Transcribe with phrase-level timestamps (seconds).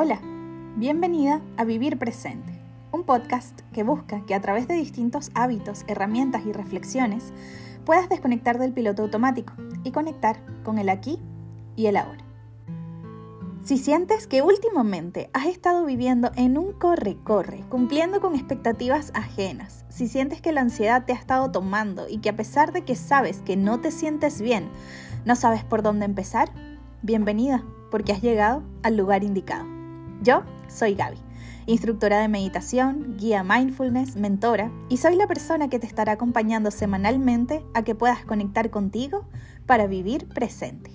[0.00, 0.20] Hola,
[0.76, 2.52] bienvenida a Vivir Presente,
[2.92, 7.32] un podcast que busca que a través de distintos hábitos, herramientas y reflexiones
[7.84, 11.18] puedas desconectar del piloto automático y conectar con el aquí
[11.74, 12.24] y el ahora.
[13.64, 20.06] Si sientes que últimamente has estado viviendo en un corre-corre, cumpliendo con expectativas ajenas, si
[20.06, 23.42] sientes que la ansiedad te ha estado tomando y que a pesar de que sabes
[23.42, 24.68] que no te sientes bien,
[25.24, 26.52] no sabes por dónde empezar,
[27.02, 29.77] bienvenida, porque has llegado al lugar indicado.
[30.22, 31.16] Yo soy Gaby,
[31.66, 37.64] instructora de meditación, guía mindfulness, mentora, y soy la persona que te estará acompañando semanalmente
[37.72, 39.28] a que puedas conectar contigo
[39.66, 40.90] para vivir presente.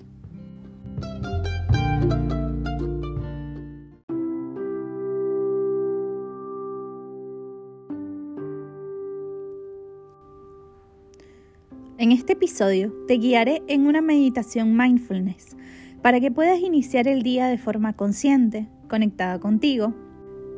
[11.96, 15.56] En este episodio te guiaré en una meditación mindfulness
[16.02, 19.92] para que puedas iniciar el día de forma consciente, conectada contigo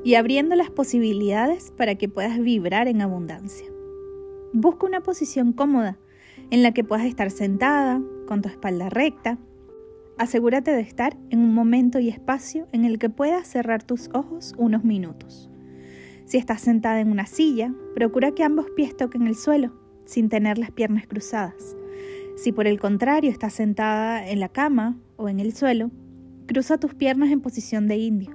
[0.05, 3.67] y abriendo las posibilidades para que puedas vibrar en abundancia.
[4.53, 5.98] Busca una posición cómoda
[6.51, 9.39] en la que puedas estar sentada, con tu espalda recta.
[10.19, 14.55] Asegúrate de estar en un momento y espacio en el que puedas cerrar tus ojos
[14.59, 15.48] unos minutos.
[16.27, 19.73] Si estás sentada en una silla, procura que ambos pies toquen el suelo,
[20.05, 21.75] sin tener las piernas cruzadas.
[22.37, 25.91] Si por el contrario estás sentada en la cama o en el suelo,
[26.47, 28.30] Cruza tus piernas en posición de indio.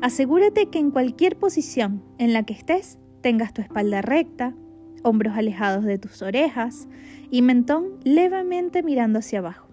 [0.00, 4.54] Asegúrate que en cualquier posición en la que estés tengas tu espalda recta,
[5.02, 6.88] hombros alejados de tus orejas
[7.30, 9.68] y mentón levemente mirando hacia abajo.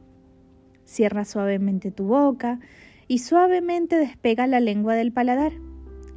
[0.86, 2.60] Cierra suavemente tu boca
[3.08, 5.54] y suavemente despega la lengua del paladar,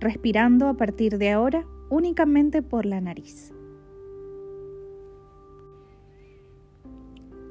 [0.01, 3.53] respirando a partir de ahora únicamente por la nariz.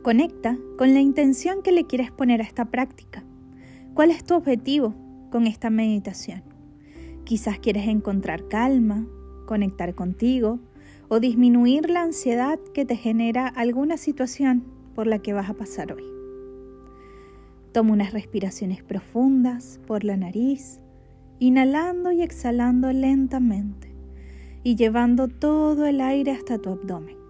[0.03, 3.23] Conecta con la intención que le quieres poner a esta práctica.
[3.93, 4.95] ¿Cuál es tu objetivo
[5.31, 6.43] con esta meditación?
[7.25, 9.05] Quizás quieres encontrar calma,
[9.45, 10.59] conectar contigo
[11.09, 14.63] o disminuir la ansiedad que te genera alguna situación
[14.95, 16.05] por la que vas a pasar hoy.
[17.73, 20.79] Toma unas respiraciones profundas por la nariz,
[21.39, 23.93] inhalando y exhalando lentamente
[24.63, 27.20] y llevando todo el aire hasta tu abdomen.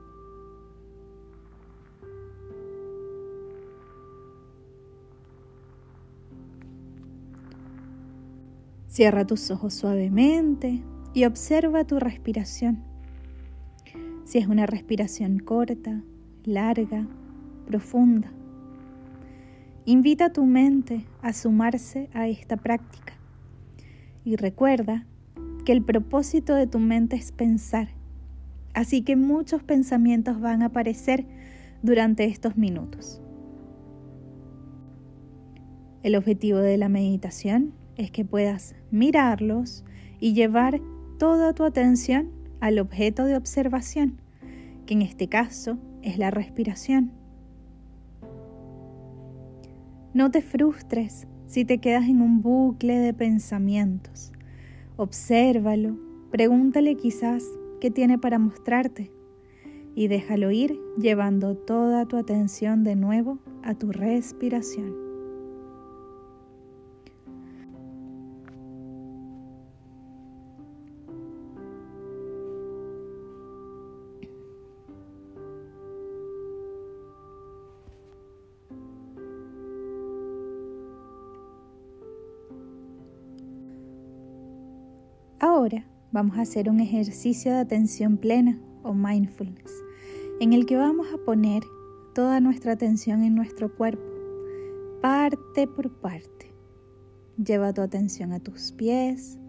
[8.91, 12.83] Cierra tus ojos suavemente y observa tu respiración.
[14.25, 16.03] Si es una respiración corta,
[16.43, 17.07] larga,
[17.65, 18.33] profunda.
[19.85, 23.13] Invita a tu mente a sumarse a esta práctica
[24.25, 25.07] y recuerda
[25.63, 27.91] que el propósito de tu mente es pensar,
[28.73, 31.25] así que muchos pensamientos van a aparecer
[31.81, 33.21] durante estos minutos.
[36.03, 39.85] El objetivo de la meditación es que puedas mirarlos
[40.19, 40.81] y llevar
[41.19, 44.19] toda tu atención al objeto de observación,
[44.85, 47.11] que en este caso es la respiración.
[50.13, 54.31] No te frustres si te quedas en un bucle de pensamientos.
[54.97, 55.97] Obsérvalo,
[56.31, 57.43] pregúntale quizás
[57.79, 59.11] qué tiene para mostrarte
[59.93, 65.10] y déjalo ir llevando toda tu atención de nuevo a tu respiración.
[85.43, 89.73] Ahora vamos a hacer un ejercicio de atención plena o mindfulness,
[90.39, 91.63] en el que vamos a poner
[92.13, 94.03] toda nuestra atención en nuestro cuerpo,
[95.01, 96.53] parte por parte.
[97.43, 99.39] Lleva tu atención a tus pies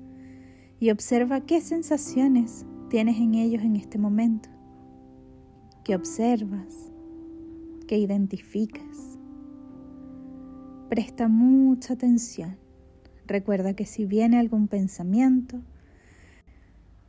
[0.81, 4.49] y observa qué sensaciones tienes en ellos en este momento,
[5.85, 6.91] qué observas,
[7.87, 9.19] qué identificas.
[10.89, 12.57] Presta mucha atención.
[13.27, 15.61] Recuerda que si viene algún pensamiento,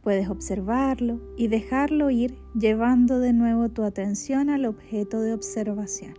[0.03, 6.13] Puedes observarlo y dejarlo ir llevando de nuevo tu atención al objeto de observación.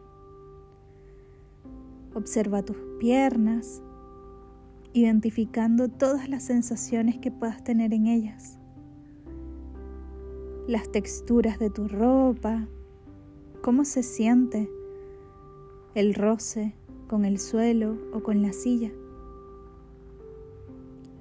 [2.15, 3.83] Observa tus piernas,
[4.95, 8.59] identificando todas las sensaciones que puedas tener en ellas.
[10.67, 12.67] Las texturas de tu ropa,
[13.61, 14.71] cómo se siente
[15.95, 16.75] el roce
[17.07, 18.93] con el suelo o con la silla.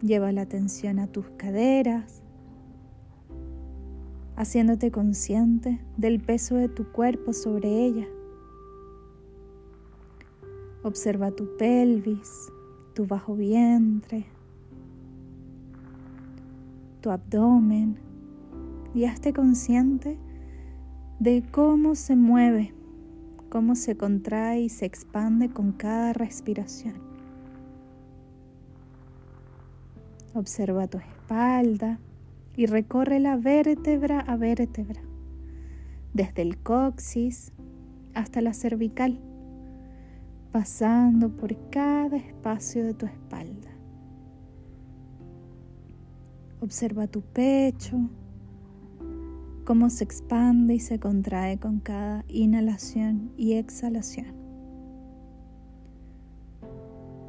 [0.01, 2.22] Lleva la atención a tus caderas,
[4.35, 8.07] haciéndote consciente del peso de tu cuerpo sobre ella.
[10.83, 12.51] Observa tu pelvis,
[12.93, 14.25] tu bajo vientre,
[17.01, 17.97] tu abdomen
[18.93, 20.17] y hazte consciente
[21.19, 22.73] de cómo se mueve,
[23.49, 26.95] cómo se contrae y se expande con cada respiración.
[30.33, 31.99] Observa tu espalda
[32.55, 35.01] y recorre la vértebra a vértebra,
[36.13, 37.51] desde el coxis
[38.13, 39.19] hasta la cervical,
[40.51, 43.69] pasando por cada espacio de tu espalda.
[46.61, 47.97] Observa tu pecho,
[49.65, 54.35] cómo se expande y se contrae con cada inhalación y exhalación.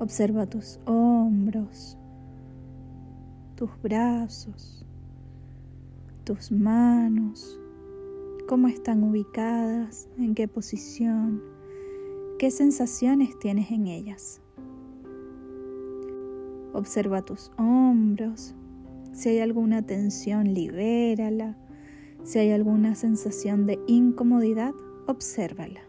[0.00, 1.96] Observa tus hombros,
[3.54, 4.83] tus brazos,
[6.24, 7.60] tus manos,
[8.48, 11.42] cómo están ubicadas, en qué posición,
[12.38, 14.40] qué sensaciones tienes en ellas.
[16.72, 18.54] Observa tus hombros,
[19.12, 21.56] si hay alguna tensión, libérala
[22.24, 24.74] si hay alguna sensación de incomodidad,
[25.06, 25.80] obsérvala.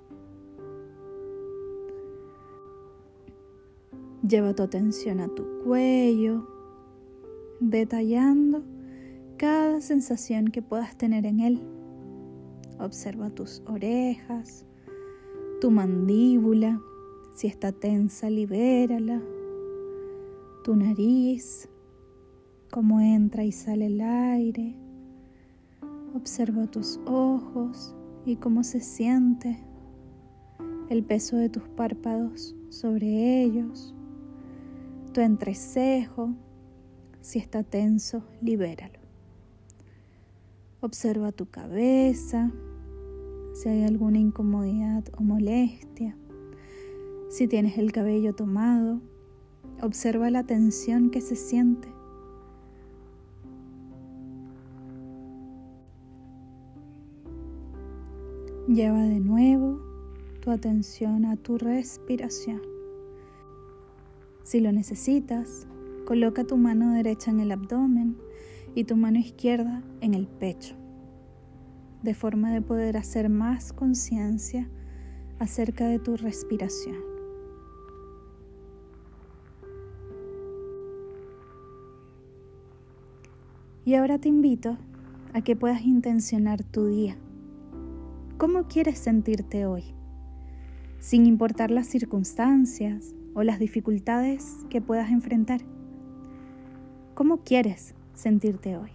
[4.27, 6.45] Lleva tu atención a tu cuello,
[7.61, 8.63] detallando
[9.45, 11.61] cada sensación que puedas tener en él.
[12.79, 14.65] Observa tus orejas,
[15.61, 16.81] tu mandíbula,
[17.35, 19.21] si está tensa, libérala.
[20.63, 21.69] Tu nariz,
[22.71, 24.75] cómo entra y sale el aire
[26.15, 27.93] Observa tus ojos
[28.25, 29.59] y cómo se siente
[30.89, 33.93] el peso de tus párpados sobre ellos.
[35.13, 36.33] Tu entrecejo,
[37.21, 39.04] si está tenso, libéralo.
[40.85, 42.51] Observa tu cabeza,
[43.55, 46.15] si hay alguna incomodidad o molestia.
[47.27, 49.01] Si tienes el cabello tomado,
[49.81, 51.87] observa la tensión que se siente.
[58.67, 59.79] Lleva de nuevo
[60.41, 62.61] tu atención a tu respiración.
[64.43, 65.65] Si lo necesitas,
[66.05, 68.17] coloca tu mano derecha en el abdomen
[68.75, 70.75] y tu mano izquierda en el pecho,
[72.03, 74.69] de forma de poder hacer más conciencia
[75.39, 76.97] acerca de tu respiración.
[83.85, 84.77] Y ahora te invito
[85.33, 87.17] a que puedas intencionar tu día
[88.37, 89.85] ¿Cómo quieres sentirte hoy?
[90.99, 95.61] Sin importar las circunstancias o las dificultades que puedas enfrentar.
[97.13, 98.91] ¿Cómo quieres sentirte hoy?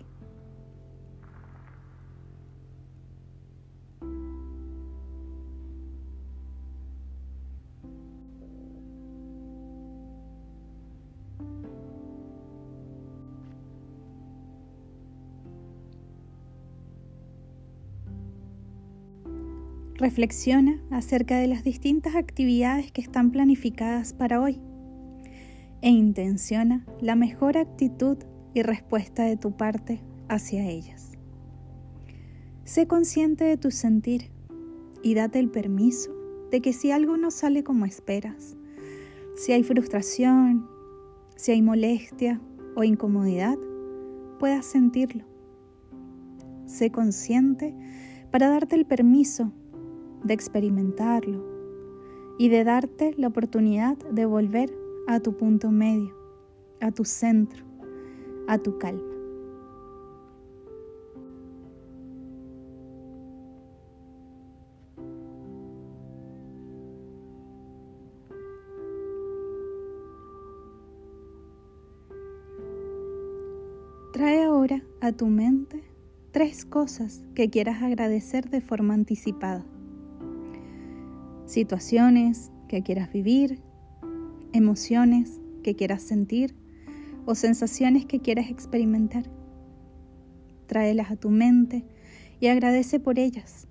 [20.00, 24.59] Reflexiona acerca de las distintas actividades que están planificadas para hoy
[25.83, 28.16] e intenciona la mejor actitud
[28.54, 31.12] y respuesta de tu parte hacia ellas.
[32.64, 34.30] Sé consciente de tu sentir
[35.02, 36.14] y date el permiso
[36.50, 38.57] de que si algo no sale como esperas,
[39.37, 40.69] si hay frustración,
[41.37, 42.40] si hay molestia
[42.76, 43.59] o incomodidad,
[44.38, 45.25] puedas sentirlo.
[46.66, 47.75] Sé consciente
[48.30, 49.52] para darte el permiso
[50.23, 51.45] de experimentarlo
[52.38, 54.73] y de darte la oportunidad de volver
[55.07, 56.14] a tu punto medio,
[56.80, 57.70] a tu centro,
[58.50, 59.00] a tu calma.
[74.12, 75.85] Trae ahora a tu mente
[76.33, 79.64] tres cosas que quieras agradecer de forma anticipada
[81.47, 83.61] situaciones que quieras vivir,
[84.52, 86.60] emociones que quieras sentir
[87.30, 89.22] o sensaciones que quieras experimentar.
[90.66, 91.84] Tráelas a tu mente
[92.40, 93.68] y agradece por ellas.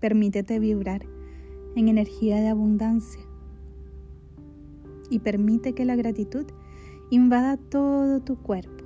[0.00, 1.06] Permítete vibrar
[1.76, 3.22] en energía de abundancia
[5.08, 6.46] y permite que la gratitud
[7.10, 8.81] invada todo tu cuerpo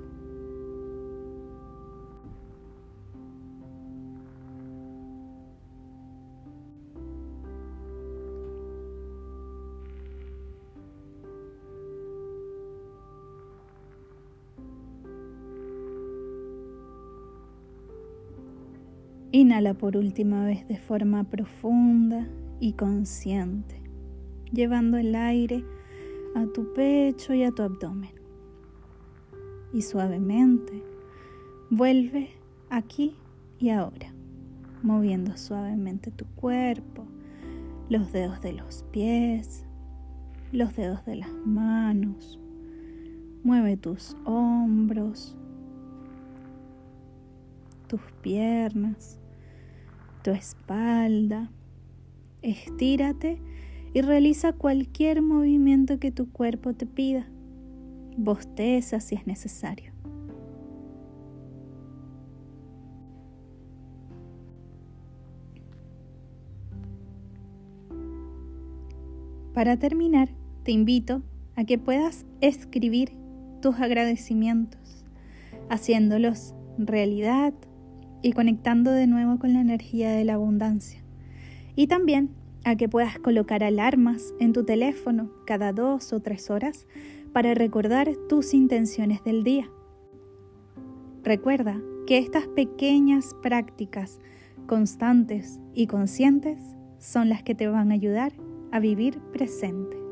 [19.31, 22.27] Inhala por última vez de forma profunda
[22.59, 23.81] y consciente,
[24.51, 25.63] llevando el aire
[26.35, 28.11] a tu pecho y a tu abdomen.
[29.73, 30.81] Y suavemente
[31.69, 32.29] Vuelve
[32.69, 33.17] aquí
[33.59, 34.13] y ahora,
[34.83, 37.03] moviendo suavemente tu cuerpo,
[37.89, 39.65] los dedos de los pies,
[40.53, 42.39] los dedos de las manos.
[43.43, 45.35] Mueve tus hombros,
[47.87, 49.19] tus piernas,
[50.23, 51.51] tu espalda.
[52.41, 53.41] Estírate
[53.93, 57.27] y realiza cualquier movimiento que tu cuerpo te pida.
[58.17, 59.91] Bosteza si es necesario.
[69.53, 70.29] Para terminar,
[70.63, 71.23] te invito
[71.55, 73.13] a que puedas escribir
[73.59, 75.03] tus agradecimientos,
[75.69, 77.53] haciéndolos realidad
[78.21, 81.03] y conectando de nuevo con la energía de la abundancia.
[81.75, 82.31] Y también
[82.63, 86.87] a que puedas colocar alarmas en tu teléfono cada dos o tres horas
[87.31, 89.69] para recordar tus intenciones del día.
[91.23, 94.19] Recuerda que estas pequeñas prácticas
[94.65, 96.59] constantes y conscientes
[96.99, 98.33] son las que te van a ayudar
[98.71, 100.06] a vivir presente.